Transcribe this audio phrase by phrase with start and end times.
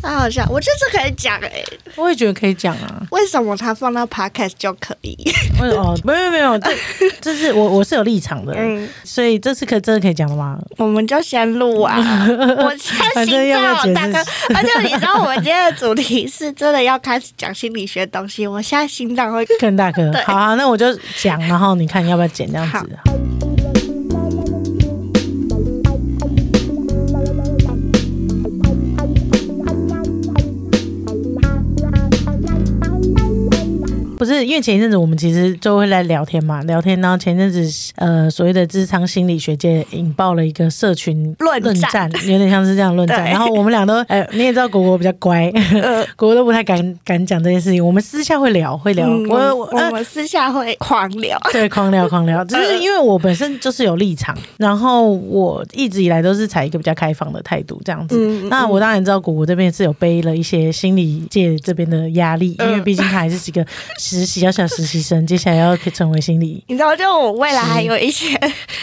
[0.00, 1.62] 太好笑，我这次可以讲哎、
[1.96, 3.02] 我也觉得可以讲啊。
[3.10, 5.16] 为什么他放到 podcast 就可以？
[5.60, 6.70] 为哦，没有没有，这
[7.20, 10.58] 这是我我是有立场的，嗯，所以这次可真的可以讲了吗？
[10.78, 11.96] 我们就先录啊！
[12.28, 14.18] 我现在心脏好大哥，
[14.54, 20.12] 而且你知道我们今天的主题是真的要开始讲心理学的东西，我现在心脏会更大颗。
[20.24, 20.86] 好啊，那我就
[21.16, 23.27] 讲，然后你看要不要剪这样好子。
[34.18, 43.24] 不是，因为前一阵子我们其实就会来聊天嘛，聊天，然后前一阵子呃所谓的智商心理学界引爆了一个社群论战战，有点像是这样论战。
[43.30, 45.48] 然后我们俩都，哎、你也知道果果比较乖，
[45.80, 47.84] 呃，果果都不太敢敢讲这件事情。
[47.84, 49.06] 我们私下会聊，会聊。
[49.06, 51.38] 嗯我我我呃我们私下会狂聊。
[51.52, 58.16] 对，狂聊狂聊， 只是因为我本身就是有立场，然后我一直以来都是采一个比较开放的态度这样子。
[58.18, 63.64] 嗯那我当然知道果果这边是有背了一些心理界这边的压力，因为毕竟他还是一个
[64.16, 68.38] 实习要小实习生，接下来要成为心理 你知道，就我未来还有一些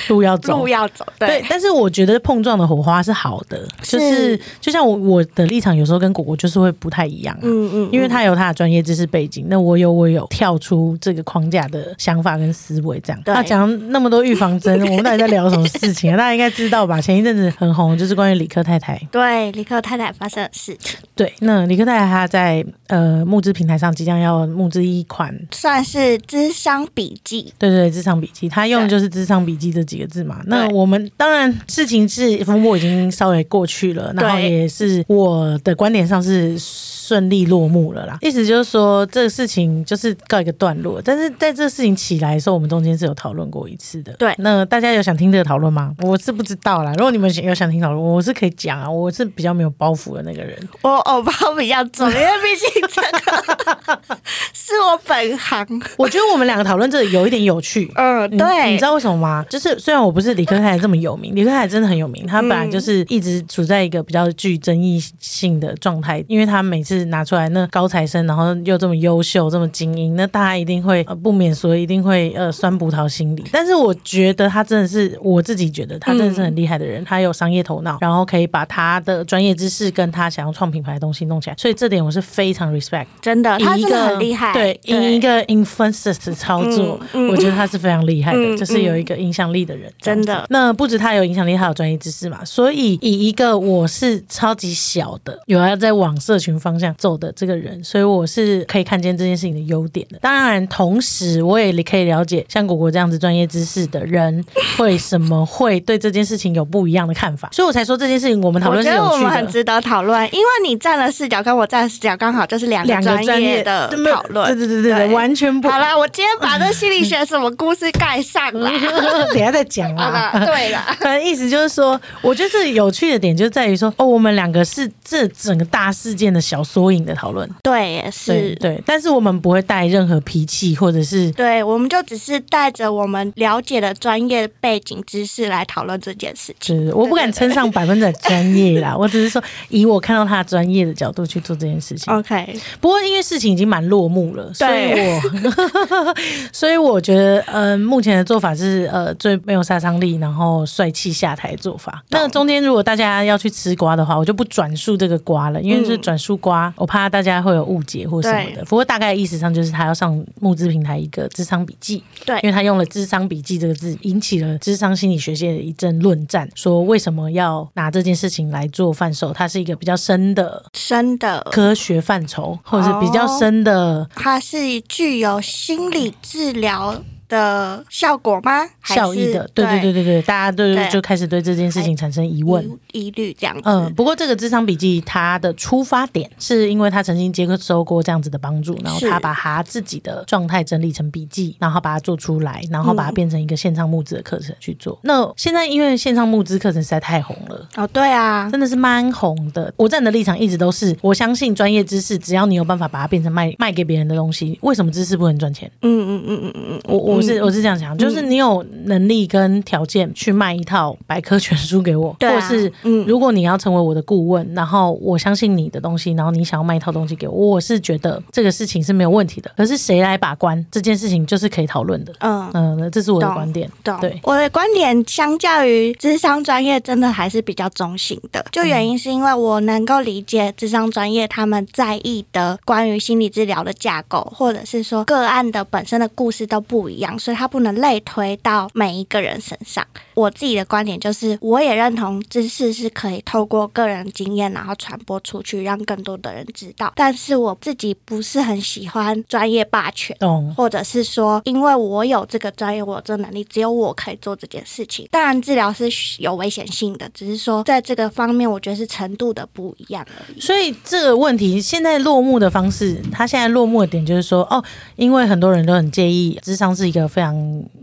[0.09, 0.67] 路要走路。
[0.67, 13.21] 要走，对对，，但是我觉得碰撞的火花是好的，就是是就像我我的立场有时候跟果果就是会不太一样、啊，嗯嗯，因为他有他的专业知识背景，那我有我有跳出这个框架的想法跟思维，这样。
[13.25, 16.17] 他讲那么多预防针， 我们到底在聊什么事情啊？
[16.17, 16.99] 大家应该知道吧？
[16.99, 18.99] 前一阵子很红，就是关于李克太太。
[19.11, 27.53] 对李克太太发生的事情，对，那李克太太她在呃募资平台上即将要募资一款，算是智商笔记。
[27.57, 30.41] 对对对，智商笔记，他用的就是智商笔记这几个字嘛。
[30.47, 38.17] 那我们当然事情是风波已经稍微过去了，然后也是我的观点上是顺利落幕了啦。
[38.21, 41.01] 意思就是说，这个事情就是告一个段落。
[41.01, 44.11] 但是在这个事情起来的时候，我们中间是有讨论过一次的。
[44.13, 45.95] 对那大家有想听这个讨论吗？
[45.99, 46.91] 我是不知道啦。
[46.97, 48.89] 如果你们有想听讨论，我是可以讲啊。
[48.89, 50.57] 我是比较没有包袱的那个人。
[50.81, 54.01] 我偶包比较重，因为毕竟这个
[54.53, 55.65] 是我本行。
[55.97, 57.91] 我觉得我们两个讨论这个有一点有趣。
[57.95, 59.45] 嗯，你对，你知道为什么吗？
[59.49, 73.43] 就是虽然我不是理科太太这么有名，理科太太真的很有名，她本来就是一直处在一个比较具争议性的状态，因为她每次拿出来那高材生，然后又这么优秀、这么精英，那大家一定会、呃、不免说一定会呃酸葡萄心理。
[73.51, 83.05] 但是我觉得她真的是我自己觉得她真的是很厉害的人，她有商业头脑，然后可以把她的专业知识跟她想要创品牌的东西弄起来，所以这点我是非常 respect。
[83.21, 84.53] 真的，他真的很厉害。
[84.53, 100.19] 对，以一个 influencer 的操作，嗯嗯我觉得他是非常厉害的，嗯就是有一个影响力的人，真的那不止他有影响力，他有专业知识嘛，所以以一个我是超级小的，有要在往社群方向走的这个人，所以我是可以看见这件事情的优点的。
[100.21, 104.45] 当然，同时我也可以了解像果果这样子专业知识的人，
[104.79, 109.45] 为什么会对这件事情有不一样的看法，所以我才说这件事情我们讨论是有趣得我们很。
[109.55, 114.45] 值得讨论，因为你站的视角跟我站的视角刚好就是两两个专业的讨论。
[114.47, 118.71] 对对对对对，完全不好啦，我今天把这心理学什么故事盖上啦。
[119.33, 120.09] 等下再讲啦。
[120.09, 128.55] 啦，对啦， 反正意思就是说，我觉得这有趣的点就在于说，哦，我们两个是这整个大事件的小缩影的讨论，对，也是。
[128.55, 131.31] 对，但是我们不会带任何脾气或者是。
[131.31, 136.85] 对，我们就只是带着我们了解的专业背景知识来讨论这件事情。
[136.87, 142.13] 是我不敢称上百分之百专业啦， 我只是说以我看到他专业的角度去做这件事情。
[142.13, 146.15] OK，不过因为事情已经蛮落幕了，所以对我
[146.51, 152.03] 所以我觉得，呃，目前的做法是呃最没有杀伤力，然后帅气下台的做法。
[152.09, 158.63] 那中间如果大家要去吃瓜的话，我就不转述这个瓜了，因为是转述瓜，我怕大家会有误解或什么的。
[158.65, 169.31] 不过大概意思上就是他要上募资平台一个智商笔记，对因为他用了“智商笔记”这个字，引起了智商心理学界的一阵论战，说为什么要拿这件事情来做贩售？
[169.33, 178.67] 它是一个比较深的深的，科学范畴，或者是比较深的它是具有心理治疗的效果吗？
[178.83, 179.49] 效益的。
[179.53, 182.63] 对对对对对，大家都对就开始对这件事情产生疑问。
[182.91, 183.61] 疑疑虑这样子。
[183.65, 194.97] 嗯，不过这个智商笔记，它的出发点是因为他曾经接受过这样子的帮助，然后他把他自己的状态整理成笔记，然后把它做出来，然后把它变成一个线上募资的课程去做。
[195.03, 197.67] 那现在因为线上募资课程实在太红了。
[197.75, 199.73] 哦，对啊，真的是蛮红的。
[199.77, 205.69] 我站的立场一直都是，我相信专业知识，只要你有办法把它变成卖卖给别人的东西，为什么知识不能赚钱？
[205.81, 219.51] 嗯嗯嗯嗯嗯嗯，我我我是我是这样想，就是你有能力跟条件去卖一套百科全书给我，或是嗯如果你要成为我的顾问，然后我相信你的东西，然后你想要卖一套东西给我，我是觉得这个事情是没有问题的。
[219.55, 222.13] 可是谁来把关这件事情，就是可以讨论的。
[222.19, 222.51] 嗯。
[222.53, 223.69] 嗯，这是我的观点。
[223.83, 228.45] 懂，对我的观点，相较于智商专业，真的还是比较中性的。
[228.51, 239.85] 就原因是因为我能够理解智商专业他们在意的关于心理治疗的架构，或者是说个案的本身的故事都不一样，所以它不能类推到每一个人身上。
[240.13, 246.93] 我自己的观点就是，我也认同知识是可以透过个人经验，然后传播出去，让更多的人知道。
[246.95, 250.15] 但是我自己不是很喜欢专业霸权。
[250.19, 250.53] 懂。
[250.55, 255.07] 或者是说，因为我有这个专业，我有这个能力，只有我可以做这件事情。
[255.11, 260.39] 当然，治疗是有危险性的，只是说在这个方面，我觉得是程度的不一样而已。
[260.39, 264.63] 所以这个问题现在落幕的方式，他现在落幕的点就是说，哦，
[264.95, 267.35] 因为很多人都很介意，智商是一个非常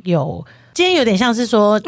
[0.05, 0.45] 有，
[0.75, 1.81] 今天有点像是说。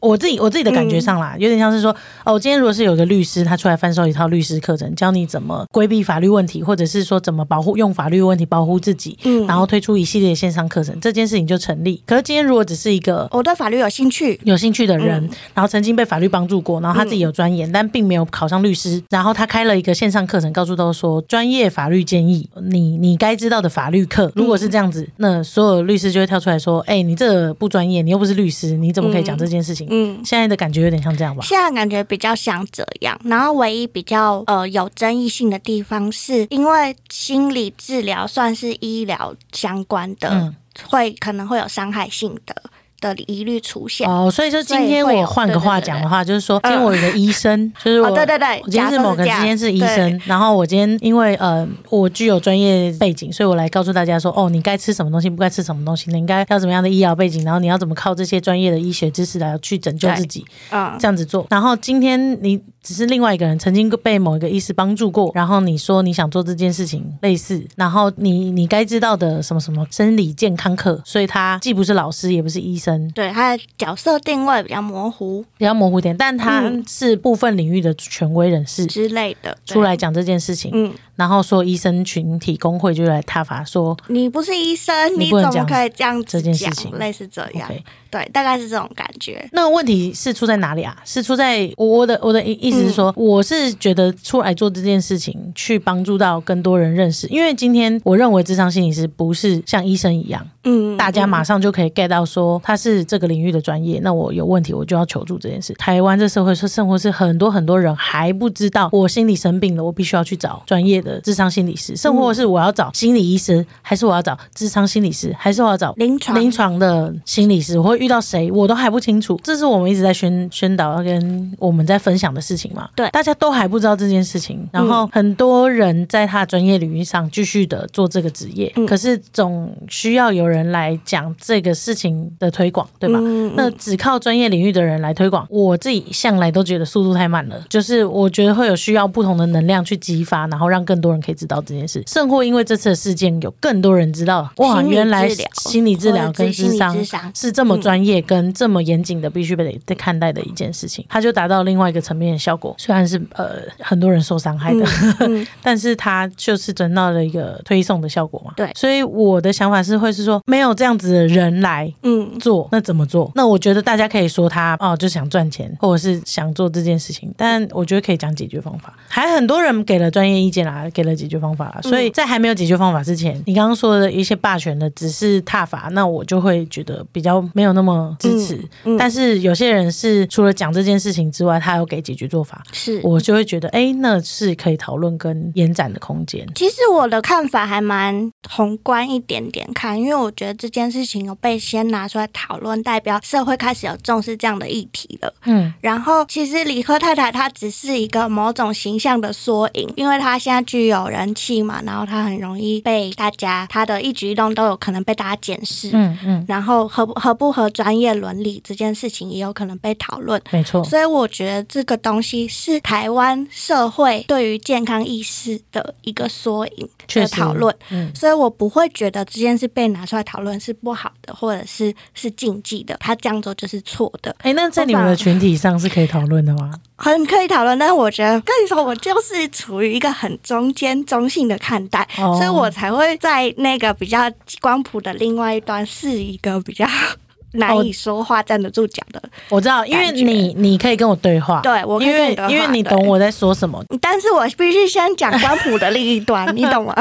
[0.00, 1.94] 我自己我自己的感觉上啦，有点像是说，
[2.24, 12.02] 哦，今天如果是有个律师，他出来贩售一套律师课程，教你怎么规避法律问题，或者是说怎么保护用法律问题保护自己，嗯然后推出一系列线上课程，这件事情就成立。
[12.06, 24.32] 可是今天如果只是一个我对法律有兴趣，有兴趣的人，然后曾经被法律帮助过，然后他自己有钻研，但并没有考上律师，然后他开了一个线上课程，告诉都说专业法律建议，你你该知道的法律课。
[24.34, 30.22] 如果是这样子，那所有律师就会跳出来说：“哎、你这不专业，你又不是律师，你怎么可以讲这件事情？”嗯。
[30.24, 31.44] 现在的感觉有点像这样吧？
[31.44, 40.56] 现在感觉比较像这样，然后唯一比较呃有争议性的地方，是因为心理治疗算是医疗相关的，嗯
[40.88, 42.54] 会可能会有伤害性的
[43.00, 44.08] 的疑虑出现。
[44.08, 61.46] 哦，所以说今天我换个话讲的话，就是说，今天嗯我有个医生， 就是我，哦对对对我今天是某个，今天是医生，然后我今天因为呃，我具有专业背景，所以我来告诉大家说，哦，你该吃什么东西，不该吃什么东西，你应该要怎么样的医疗背景，然后你要怎么靠这些专业的医学知识来去拯救自己，啊，这样子做。
[61.50, 78.86] 然后今天你只是另外一个人曾经被某一个医师帮助过，然后你说你想做这件事情类似，然后你你该知道的什么什么生理健康课，所以他既不是老师，也不是医生，对，他的角色定位比较模糊比较模糊点，但他嗯是部分领域的权威人士。
[78.86, 79.56] 之类的。
[79.66, 87.68] 出来讲这件事情，嗯，然后说医生群体工会就来挞伐说你不是医生，你怎么可以这样子这件事讲情类似这样
[88.10, 89.48] 对，大概是这种感觉。
[89.52, 90.96] 那问题是出在哪里啊？
[91.04, 105.72] 是出在我我的我的意意思是嗯说，我是觉得出来做这件事情，去帮助到更多人认识，因为今天我认为智商心理师不是像医生一样，嗯，大家马上就可以 get 到说他是这个领域的专业，那我有问题我就要求助这件事。
[105.74, 119.40] 台湾这社会是生活是很多很多人还不知道我心理生病了，我必须要去找专业的智商心理师，甚或是我要找心理医生，还是我要找智商心理师，还是我要找临床临床的心理师，我会遇到谁，我都还不清楚。
[119.42, 122.88] 这是我们一直在宣宣导要跟我们在分享的事情嘛？
[122.94, 133.18] 对大家都还不知道这件事情，然后很多人在他的专业领域上继续的做这个职业，嗯可是总需要有人来讲这个事情的推广，对吧？
[133.22, 137.64] 嗯那只靠专业领域的人来推广，我自己向来都觉得速度太慢了。
[137.68, 142.02] 就是我觉得会有需要不同的能量去激发，然后让更多人可以知道这件事。
[142.06, 152.74] 甚或因为这次的事件，有更多人知道，哇，原来心理治疗跟智商是心理咨商是这么专业跟这么严谨的，必须被得看待的一件事情，它就达到另外一个层面的效果。
[152.78, 154.84] 虽然是呃很多人受伤害的，
[155.20, 158.52] 嗯 但是它就是得到了一个推送的效果嘛。
[158.56, 163.30] 对所以我的想法是会是说，没有这样子的人来嗯做，那怎么做？
[163.34, 168.94] 那我觉得大家可以说他哦，就想赚钱，或者是想做这件事情，但我觉得可以讲解决方法。
[169.08, 178.56] 还很多人给了专业意见啦，给了解决方法啦，所以在还没有解决方法之前，你刚刚说的一些霸权的只是踏法，那我就会觉得比较没有那么支持。
[178.84, 183.00] 嗯但是有些人是除了讲这件事情之外，他有给解决做法，是。
[183.02, 186.46] 我就会觉得，哎，那是可以讨论跟延展的空间。
[186.54, 195.32] 其实我的看法还蛮宏观一点点看，因为我觉得这件事情有被先拿出来讨论，代表社会开始有重视这样的议题了。
[195.44, 205.90] 嗯，然后，其实理科太太她只是一个某种形象的缩影，因为她现在具有人气嘛，然后他很容易被大家，他的一举一动都有可能被大家检视。
[205.92, 210.84] 嗯嗯，然后合不合不合专业伦理这件事情也有可能被讨论，没错。
[210.84, 217.74] 所以我觉得这个东西是台湾社会对于健康意识的一个缩影的讨论。
[217.90, 226.70] 嗯，所以我不会觉得这件事被拿出来讨论是不好的，或者是是禁忌的，他这样做就是错的，哎，那在你们的群体上是可以讨论的吗？
[226.96, 227.78] 很可以讨论。
[227.78, 236.86] 但是我觉得跟你说，我就是处于一个很中中间中性的看待，哦所以我才会在那个比较光谱的另外一端是一个比较
[237.54, 239.20] 难以说话、站得住脚的。
[239.48, 243.82] 我知道，因为你你可以跟我对话，对我可以因为跟你因为你懂我在说什么。
[244.00, 246.94] 但是我必须先讲光谱的另一端， 你懂吗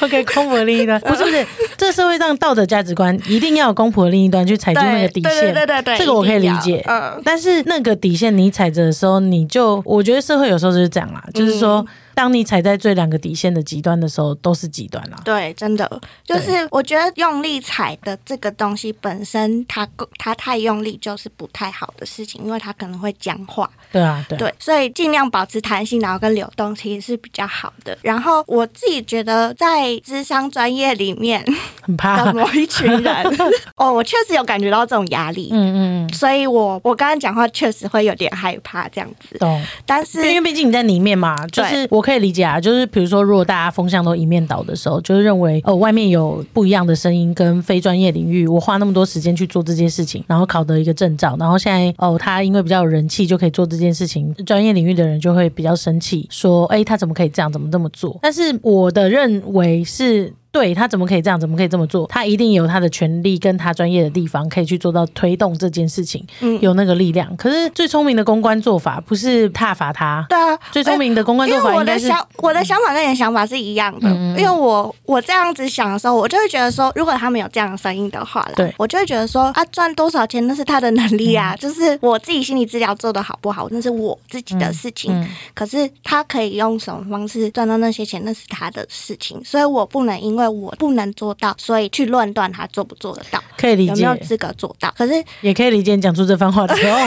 [0.00, 1.44] ？OK，光谱的另一端不 是不是，
[1.76, 6.84] 这社会上道德价值观一定要有光谱的另一端去踩住那个底线，对对对这个我可以理解。
[6.86, 15.18] 嗯，但是那个底线你踩着的时候，你就我觉得社会有时候就是这样啦，就是说，嗯当你踩在最两个底线的极端的时候，都是极端啦。
[15.22, 23.70] 对，真的就是我觉得用力踩的这个东西本身它，它太用力就是不太好的事情，因为它可能会僵化。
[23.92, 27.96] 对啊，对啊对，所以尽量保持弹性，然后跟流动，其实是比较好的。
[28.00, 31.44] 然后我自己觉得，在智商专业里面
[31.82, 32.32] 很怕 的。
[32.32, 33.38] 某一群人，
[33.76, 35.50] 哦，我确实有感觉到这种压力。
[35.52, 39.62] 嗯嗯嗯，所以我我刚刚讲话确实会有点害怕这样子，懂。
[39.84, 58.16] 但是因为毕竟你在里面嘛，就是我可以理解啊，就是比如说，如果大家风向都一面倒的时候，就是认为哦，外面有不一样的声音跟非专业领域，我花那么多时间去做这件事情，然后考得一个证照，然后现在哦，他因为比较有人气就可以做这件事情，专业领域的人就会比较生气，说哎，他怎么可以这样，怎么这么做？
[58.22, 60.32] 但是我的认为是。
[60.56, 61.38] 对他怎么可以这样？
[61.38, 62.06] 怎么可以这么做？
[62.06, 67.36] 他一定有他的权利跟他专业的地方，可以去做到推动这件事情，嗯有那个力量。
[67.36, 85.12] 可是最聪明的公关做法不是挞伐他，对啊，最聪明的公关因为我的做法应该是想我的想法跟你的想法是一样的，因为我我这样子想的时候，我就会觉得说，如果他们有这样的声音的话啦，对我就会觉得说，啊，赚多少钱那是他的能力啊，就是我自己心理治疗做的好不好，那是我自己的事情。
[85.12, 94.92] 嗯可是他可以用什么方式赚到那些钱，那是他的事情，所以我不能因为我不能做到，所以去论断他做不做得到，可以理解有没，有资格做到。
[94.96, 96.98] 可是也可以理解你讲出这番话之后，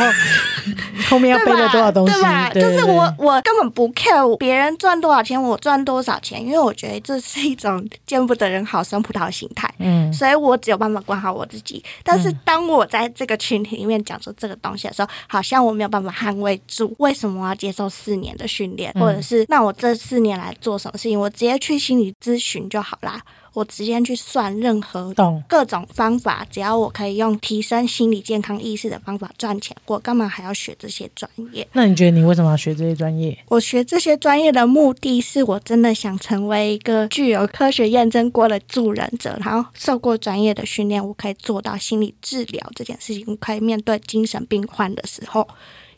[1.10, 2.50] 后面要背了多少东西，对吧？
[2.53, 9.72] 对就是我我根本不 care 别人赚多少钱，我赚多少钱，因为我觉得这是一种见不得人好生葡萄的心态。
[9.79, 11.84] 嗯，所以我只有办法管好我自己。
[12.03, 23.22] 但是当我在这个群体里面讲出这个东西的时候，好像我没有办法捍卫住为什么我要接受四年的训练，嗯或者是那我这四年来做什么事情，我直接去心理咨询就好啦。
[23.60, 25.13] 我直接去算任何。
[25.50, 31.68] 各种方法，只要我可以用提升心理健康意识的方法赚钱，我干嘛还要学这些专业？
[31.74, 33.38] 那你觉得你为什么要学这些专业？
[33.50, 45.46] 我学这些专业的目的是我真的想成为一个具有科学验证过的助人者，然后受过专业的训练，我可以做到心理治疗这件事情，我可以面对精神病患的时候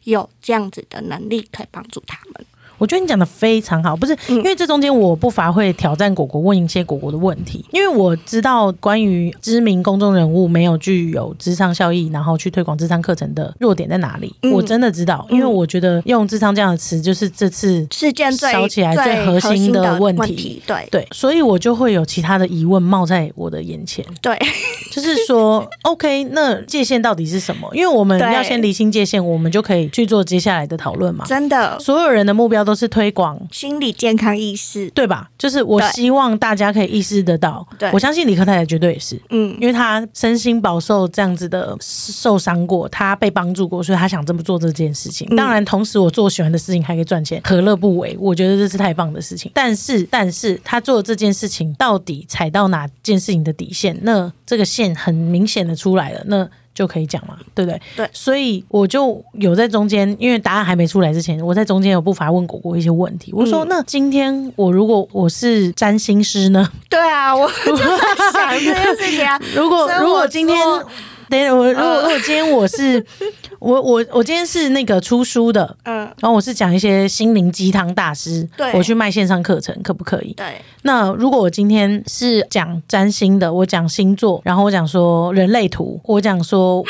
[0.06, 2.46] 有这样子的能力，可以帮助他们。
[2.82, 4.38] 我觉得你讲的非常好，不是嗯。
[4.38, 14.52] 因为这中间我不乏会挑战果果，问一些果果的问题，因为我知道关于知名公众人物没有具有智商效益，然后去推广智商课程的弱点在哪里，嗯。
[14.52, 20.88] 我真的知道，因为我觉得用智商这样的词，就是这次事件最烧起来最最核心的的问题题，对。
[20.90, 24.04] 对，所以我就会有其他的疑问冒在我的眼前。
[24.20, 24.36] 对。
[24.92, 27.70] 就是说，OK，那界限到底是什么？
[27.74, 31.24] 因为我们要先厘清界限，我们就可以去做接下来的讨论嘛。
[31.26, 31.80] 真的。
[31.80, 35.30] 所有人的目标都是推广，心理健康意识，对吧？
[35.38, 39.20] 就是我希望大家可以意识得到对，我相信李克太太绝对也是。
[39.30, 45.28] 嗯，因为她身心饱受这样子的受伤过，她被帮助过，所以她想这么做这件事情。
[45.32, 48.16] 嗯当然，同时我做喜欢的事情还可以赚钱，何乐不为？
[48.20, 49.52] 我觉得这是太棒的事情。
[49.54, 53.98] 但是，但是他做这件事情到底踩到哪件事情的底线？
[54.02, 56.50] 那这个线很明显的出来了，那。
[56.74, 57.82] 就可以讲嘛，对不对？
[57.98, 63.32] 对所以我就有在中间，因为答案还没出来之前，我在中间有不乏问果果一些问题。
[63.34, 66.70] 我说，嗯那今天我如果我是占星师呢？
[66.90, 67.98] 对啊，我 就在
[68.34, 69.40] 想这件事情啊。
[69.56, 70.58] 如果如果今天，
[71.30, 73.04] 等我如果呃如果今天我是
[73.62, 80.34] 我我我今天是那个出书的，嗯，然后我是讲一些心灵鸡汤大师，对我去卖线上课程，可不可以？
[80.34, 86.84] 对，那如果我今天是讲占星的，我讲星座，然后我讲说人类图，我讲说。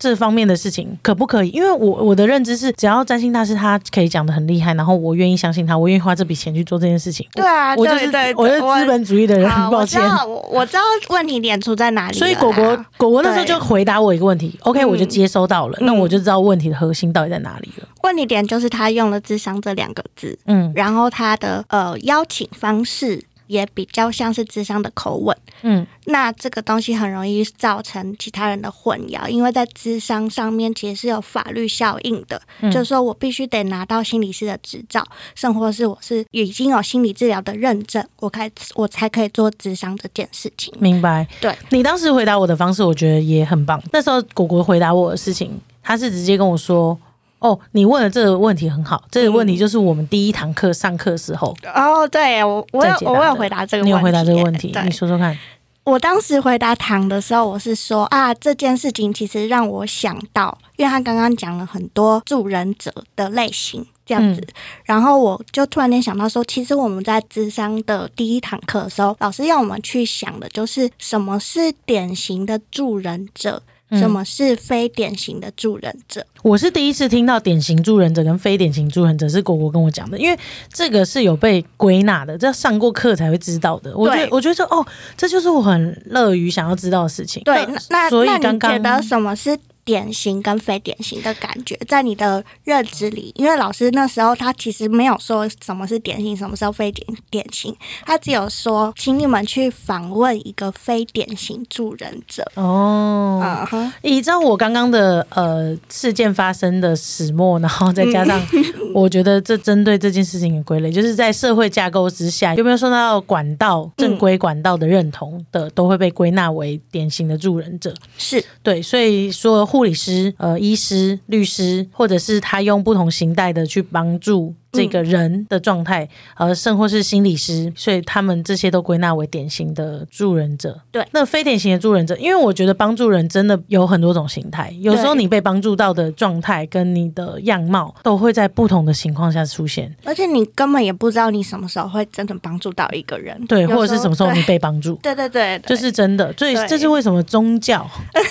[0.00, 1.50] 这方面的事情可不可以？
[1.50, 7.28] 因为我我的认知是，只要占星大师他可以讲的很厉害，然后我愿意相信他，我愿意花这笔钱去做这件事情。
[7.34, 10.00] 对啊，我就是对对我是资本主义的人，很，抱歉。
[10.00, 10.80] 我知道，我我知道
[11.10, 12.18] 问题点出在哪里。
[12.18, 17.86] 所以果果果果那时候就回答我一个问题，OK，嗯我就接收到了，那我就知道问题的核心到底在哪里了。
[18.02, 25.36] 问题点就是他用了“智商”这两个字，嗯然后他的呃邀请方式也比较像是智商的口吻。
[25.62, 35.04] 嗯，那这个东西很容易造成其他人的混淆，因为在智商上面其实是有法律效应的，嗯就是说我必须得拿到心理师的执照，
[35.34, 40.72] 甚或是我是已经有心理治疗的认证，我开我才可以做智商这件事情。
[40.78, 41.26] 明白。
[41.40, 43.82] 对你当时回答我的方式，我觉得也很棒。
[43.92, 46.96] 那时候果果回答我的事情，他是直接跟我说，
[47.40, 55.36] 哦，你问的这个问题很好，这个问题就是我们第一堂课上课时候哦，对我我有我有回答这个问题，你有回答这个问题，你说说看。
[55.82, 64.46] 我当时回答唐的时候，我是说啊，这件事情其实让我想到，因为他刚刚讲了很多助人者的类型这样子，
[64.84, 73.62] 然后我就突然间想到说，其实我们在智商的第一堂课的时候，老师要我们去想的就是什么是典型的助人者。
[73.92, 76.24] 什么是非典型的助人者？
[76.42, 80.38] 我是第一次听到典型助人者跟非典型助人者是果果跟我讲的，因为
[80.72, 83.96] 这个是有被归纳的，这要上过课才会知道的。
[83.96, 84.84] 我觉得，我觉得说哦，
[85.16, 87.42] 这就是我很乐于想要知道的事情。
[87.44, 89.58] 对，那所以刚刚你觉得什么是？
[89.84, 102.44] 典型跟非典型的感觉，在你的认知里，因为老师那时候他其实没有说什么是典型，什么是非典典型，他只有说，请你们去访问一个非典型助人者。
[102.54, 108.40] 哦，嗯哼，依照我刚刚的呃事件发生的始末，然后再加上
[108.94, 117.94] 我觉得这针对这件事情的归类，就是在社会架构之下，有没有受到管道正规管道的认同的，都会被归纳为典型的助人者。
[118.18, 119.69] 是对，所以说。
[119.70, 124.52] 护理师、呃，医师、律师，或者是他用不同形态的去帮助。
[124.72, 130.80] 这个人的状态，呃，甚或是心理师，所以他们这些都归纳为典型的助人者。
[130.92, 146.32] 对，那非典型的助人者，因为我觉得帮助人真的有很多种形态，有时候你被帮助到的状态跟你的样貌都会在不同的情况下出现，而且你根本也不知道你什么时候会真的帮助到一个人，对，或者是什么时候你被帮助，对对对，这是真的。
[146.34, 147.84] 所以这是为什么宗教，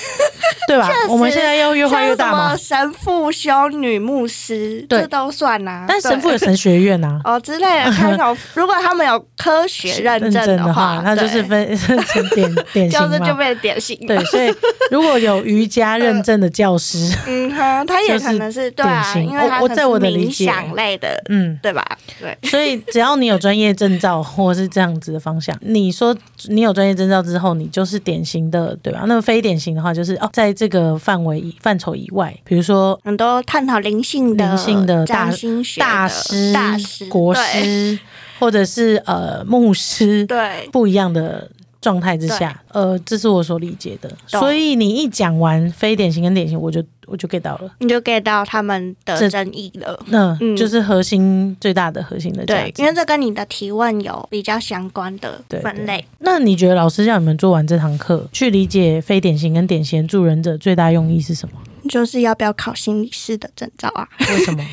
[0.67, 0.89] 对吧？
[1.10, 2.55] 我们现在要越画越大吗？
[2.55, 5.84] 神父、修女、牧师，这都算呐。
[5.86, 6.28] 但神父。
[6.38, 13.98] 神学院啊， 哦之类的，他有 如果他们有科学认证的话，那就是分成典典型就是就变典型。
[14.07, 14.53] 对，所以
[14.91, 21.86] 如果有瑜伽认证的教师，嗯哼，他也可能是典型，因为我在我的理解类的，嗯，对吧？
[22.19, 26.15] 对，所以只要你有专业证照或是这样子的方向，你说
[26.48, 29.03] 你有专业证照之后，你就是典型的，对吧？
[29.07, 35.29] 那么非典型的话，就是哦，在这个范围范畴以外，比如说很多探讨灵性的灵性的大
[35.77, 36.09] 大。
[36.23, 37.99] 师、大师、国师，
[38.39, 41.49] 或者是呃牧师，对不一样的
[41.81, 44.11] 状态之下，呃，这是我所理解的。
[44.27, 49.99] 所以你一讲完非典型跟典型，我就我就 get 到了，你就 get 到他们的争议了。
[50.07, 56.05] 那就是核心最大的核心的对，因为这跟你的提问有比较相关的分类。
[56.19, 61.55] 那你觉得老师叫你们做完这堂课，去理解非典型跟典型助人者最大用意是什么？
[61.89, 64.08] 就是要不要考心理师的证照啊？
[64.19, 64.63] 为什么？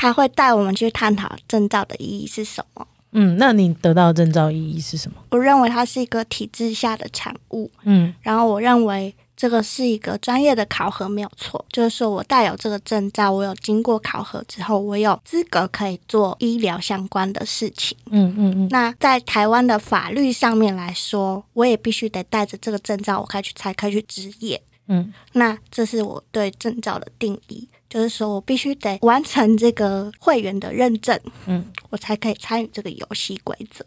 [0.00, 2.86] 他会带我们去探讨证照的意义是什么？
[3.12, 5.18] 嗯，那你得到证照意义是什么？
[5.28, 7.70] 我认为它是一个体制下的产物。
[7.82, 11.62] 嗯，然后我认为这个是一个专业的考核，没有错。
[11.70, 17.94] 就是说我带有这个证照，我有经过考核之后，我有资格可以做医疗相关的事情。
[18.10, 18.68] 嗯嗯嗯。
[18.70, 24.62] 那在台湾的法律上面来说，我也必须得带着这个证照，我可以去才可以去执业。
[24.88, 27.68] 嗯，那这是我对证照的定义。
[27.90, 33.84] 就是说我必须得完成这个会员的认证，嗯，我才可以参与这个游戏规则。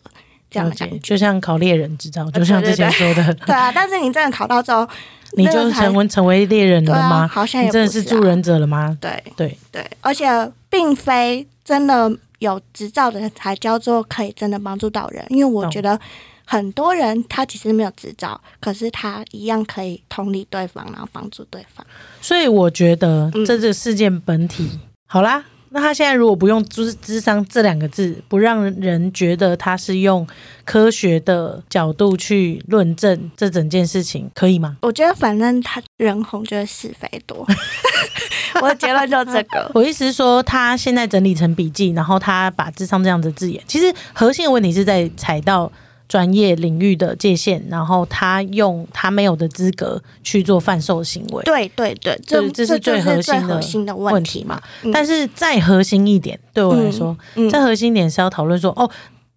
[0.51, 3.71] 这样讲，就像考猎人执照，就像之前说的， 对啊。
[3.71, 4.87] 但是你真的考到之后，
[5.37, 7.27] 你就成为成为猎人了吗？
[7.27, 8.95] 好像也真的是助人者了吗？
[9.01, 10.27] 对对对，而且
[10.69, 15.99] 并非真的有执照的人才叫做可以真的帮助到人，因为我觉得。
[16.45, 21.85] 很多人他其实没有执照，可是他一样可以同理对方，然后帮助对方。
[22.21, 25.45] 所以我觉得这个事件本体好啦。
[25.75, 30.27] 那他现在如果不用“智智商”这两个字，不让人觉得他是用
[30.63, 34.77] 科学的角度去论证这整件事情，可以吗？
[34.83, 37.43] 我觉得反正他人红就是是非多，
[38.61, 39.67] 我的结论就这个。
[39.73, 45.71] 我意思是说，他现在整理成笔记，然后他把“智商”这样的字眼，其实核心的问题是在踩到。
[46.13, 51.43] 专业领域的界限，然后他用他没有的资格去做贩售行为。
[51.43, 53.19] 对对对，这这是最核
[53.59, 54.61] 心的问题嘛？
[54.93, 57.17] 但是再核心一点，对我来说，
[57.51, 58.87] 再核心一点是要讨论说，哦。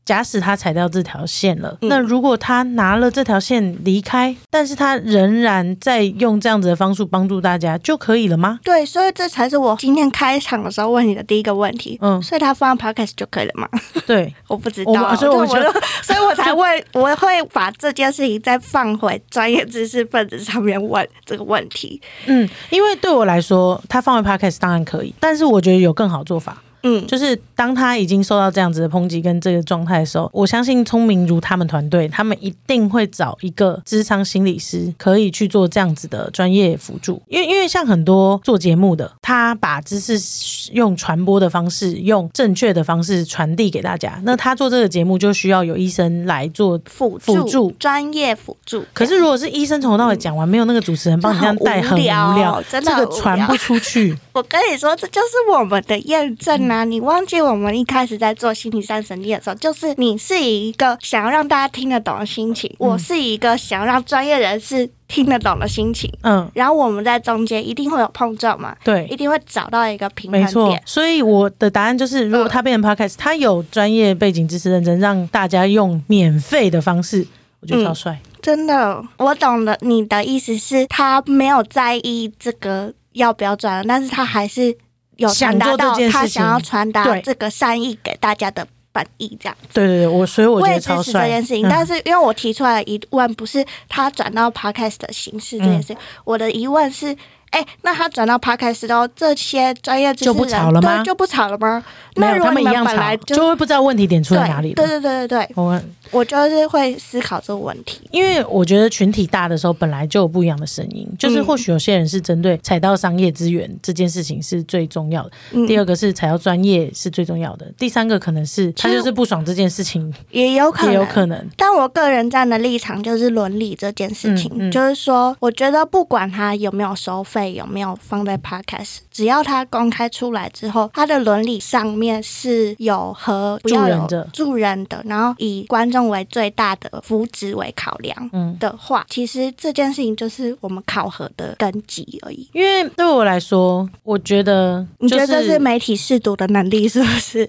[0.06, 8.60] 假使他踩掉这条线了，那如果他拿了这条线离开，但是他仍然在用这样子的方式帮助大家，就可以了吗？
[8.62, 11.98] 对，所以这才是我今天开场的时候问你的第一个问题。
[12.00, 13.68] 嗯，所以他放 podcast 就可以了吗？
[14.06, 16.62] 对， 我不知道，所以我觉得， 所以我才会，
[16.94, 22.00] 我会把这件事情再放回专业知识分子上面问这个问题。
[22.26, 26.62] 嗯，因为对我来说，他放回 podcast 当然可以，但是我觉得有更好做法。
[26.82, 37.20] 嗯，就是当他已经受到这样子的抨击跟这个状态的时候，我相信聪明如他们团队，他们一定会找一个智商心理师，可以去做这样子的专业辅助。
[37.28, 48.84] 因为因为像很多做节目的，他把知识用传播的方式，用正确的方式传递给大家，那他做这个节目就需要有医生来做辅辅助专业辅助。
[48.92, 54.16] 可是如果是医生从头到尾讲完，没有那个主持人帮你这样带，很无聊，真的这个传不出去。
[54.32, 56.84] 我跟你说，这就是我们的验证啊！
[56.84, 70.82] 你忘记我们一开始在做心理三神力的时候，就是你是以一个想要让大家听得懂的心情，我是以一个想要让专业人士听得懂的心情，嗯，然后我们在中间一定会有碰撞嘛，对，一定会找到一个平衡没错点。。
[70.84, 77.26] 所以我的答案就是，如果他变成 podcast，他有专业背景知识认真，让大家用免费的方式，
[77.60, 78.18] 我觉得超帅。
[78.42, 84.76] 真的，我懂了你的意思是，他没有在意这个要不要赚，但是他还是
[85.16, 89.56] 有传达到他想要传达这个善意给大家的本意，这样。
[89.72, 91.26] 对对对，我所以我觉也支持这。
[91.26, 97.14] 件事情，嗯但是因为我提出来的疑问不是他转到 podcast 的形式这件事，我的疑问是，
[97.50, 101.82] 哎、那他转到 podcast 之后，这些专业就不人吵了吗对就不吵了吗？
[102.14, 104.74] 没有，那如果你们他们一样吵，本来就就会不知道问题点出在哪里了。
[104.74, 105.80] 对对对对对，我
[106.10, 108.00] 我就是会思考这个问题。
[108.10, 121.50] 因为我觉得群体大的时候，本来就有不一样的声音，就是嗯或许有些人是针对踩到商业资源这件事情是最重要的，嗯，第二个是踩到专业是最重要的，第三个可能是他就是不爽这件事情，也有可能，也有可能。
[121.56, 142.48] 但我个人站的立场就是伦理这件事情，嗯嗯就是说，我觉得不管他有没有收费，有没有放在 podcast，只要他公开出来之后，他的伦理上面是有和不要有助人的助人的，然后以观众为最大的福祉为考量嗯，的话，其实这件事情就是我们考核的根基而已。
[142.52, 147.46] 因为对我来说，我觉得你觉得这是媒体试读的能力是不是？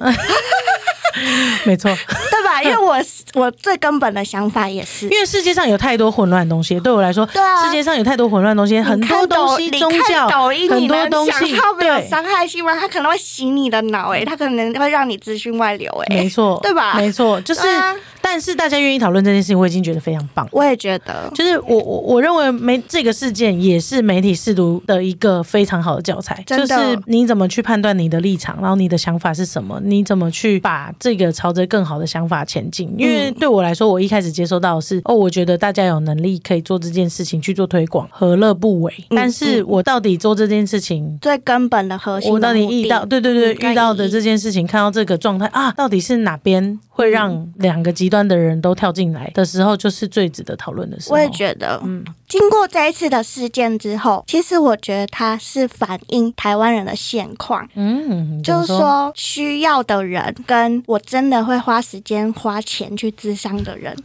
[1.66, 1.90] 没错，
[2.32, 2.62] 对吧？
[2.64, 2.96] 因为我
[3.34, 12.76] 我最根本的想法也是因，为世界上有太多混乱的东西，对我来说，对啊世界上有太多混乱的东西，很多东西宗教抖音，很多东西它没有对伤害性吗？
[12.80, 20.46] 它可能会洗你的脑，哎，它可能会让你资讯外流，哎没，错，对吧没错，就是，啊但是大家愿意讨论这件事情，我已经觉得非常棒。
[20.52, 26.74] 我也觉得，就是我我我认为媒这个事件也是媒体试读的一个非常好的教材，就是
[27.06, 32.94] 你怎么去判断你的立场，然后你的想法是什么，你怎么去把这个朝着更好的想法前进。
[32.98, 38.94] 因为对我来说，我一开始接收到的是哦，我觉得大家有能力可以做这件事情去做推广，何乐不为？
[39.10, 41.18] 嗯但是我到底做这件事情。
[41.22, 51.16] 最根本的核心的我到底遇到对对对遇到的这件事情，看到这个状态啊，到底是哪边会让两个极端的人都跳进来的时候，就是最值得讨论的时候。
[51.16, 57.68] 我也觉得，嗯经过这一次的事件之后，其实我觉得它是反映台湾人的现况。
[57.76, 63.96] 嗯，就是说，需要的人跟我真的会花时间花钱去咨商的人，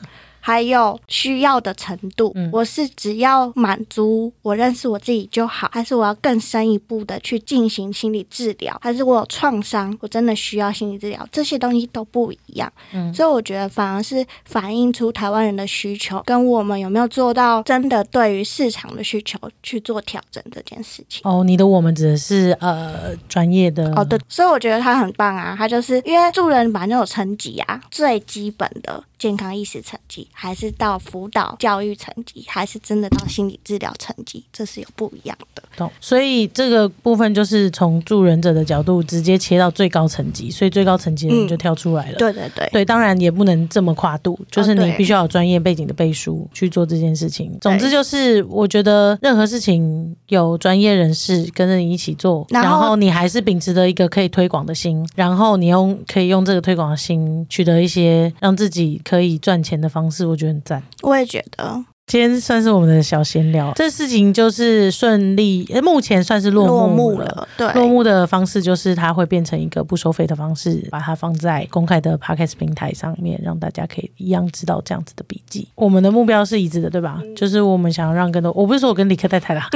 [0.45, 2.51] 还有需要的程度，嗯。
[2.53, 12.71] 我是只要满足我认识我自己就好，还是我要更深一步的去进行心理治疗，还是我有创伤，我真的需要心理治疗，这些东西都不一样。
[12.93, 13.15] 嗯。
[13.15, 21.23] 所以我觉得反而是反映出台湾人的需求，跟我们有没有做到真的对于市场的需求去做调整这件事情。
[21.25, 23.93] 哦，你的我们指的是呃专业的。
[23.95, 35.63] 哦，对，所以我觉得他很棒啊，他就是因为助人本来就有层级啊，最基本的健康意识层级，还是到辅导教育层级，还是真的到心理治疗层级，这是有不一样的。
[35.77, 42.19] 懂，所以这个部分就是从助人者的角度直接切到最高层级，所以最高层级的人嗯就跳出来了。
[42.19, 47.57] 对对对，对，当然也不能这么跨度，就是你必须要有专业背景的背书去做这件事情。
[47.61, 60.83] 总之就是，我觉得任何事情有专业人士跟着你一起做，然后你还是秉持着一个可以推广的心，然后你用可以用这个推广的心取得一些让自己可以赚钱的方式，我觉得很赞。
[61.03, 75.67] 我也觉得今天算是我们的小闲聊，这事情就是顺利，呃目前算是落落幕幕了，对，落幕的方式就是它会变成一个不收费的方式，把它放在公开的 podcast 平台上面，让大家可以一样知道这样子的笔记。
[75.75, 77.19] 我们的目标是一致的，对吧？
[77.35, 79.67] 就是我们想要让更多，我不是说我跟李克太太啦，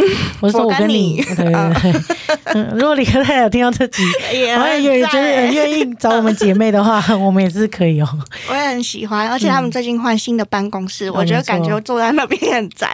[0.40, 2.02] 我是说我跟跟你，对对对。
[2.52, 8.08] 嗯，如果李克太太有听到这集，也然后也觉得很愿意找我们姐妹的话， 我们也是可以哦。
[8.50, 12.90] 我也很喜欢，而且他们最近换新的办公室，我觉得感觉坐在那边很赞。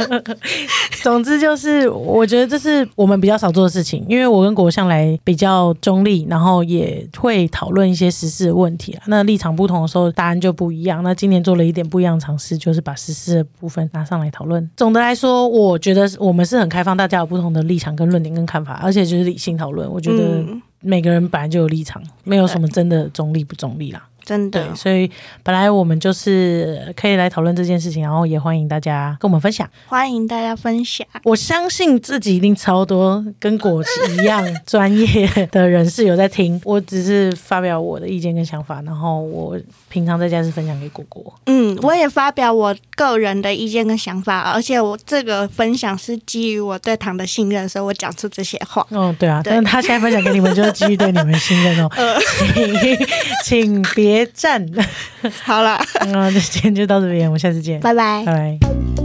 [1.02, 9.02] 总之就是，我觉得这是我们比较少做的事情，因为我跟国向来比较中立，然后也会讨论一些时事的问题啊。
[9.06, 11.02] 那立场不同的时候，答案就不一样。
[11.02, 14.68] 那今年做了一点不一样的尝试，就是把时事的部分拿上来讨论。
[14.76, 19.90] 总的来说，我觉得我们是很开放，大家有不同的立场、跟论点、跟看法，而且就是理性讨论。
[19.90, 24.02] 我觉得嗯每个人本来就有立场，没有什么真的中立不中立啦。
[24.30, 25.10] 对，真的所以
[25.42, 29.68] 本来我们就是可以来讨论这件事情，然后也欢迎大家跟我们分享。
[29.86, 31.06] 欢迎大家分享。
[31.24, 41.34] 我相信自己一定超多跟果琪一样专业的人士有在听， 我只是发表我的意见跟想法，然后我平常在家是分享给果果。
[41.46, 48.86] 嗯，我也发表我个人的意见跟想法，而且我这个分享是基于我对糖的信任，所以我讲出这些话。
[48.90, 51.90] 哦，对啊，对但是他现在分享给你们，就是基于对你们信任哦，
[53.44, 54.66] 请请别赞。
[55.44, 55.80] 好了，
[56.12, 58.58] 那今天就到这边，我们下次见，拜拜拜。
[58.58, 58.99] 拜。